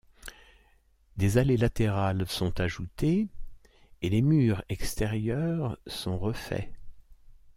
[1.17, 3.27] Des allées latérales sont ajoutées
[4.01, 6.71] et les murs extérieurs sont refaits.